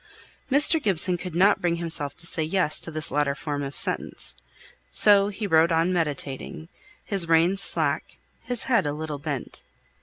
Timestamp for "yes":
2.41-2.79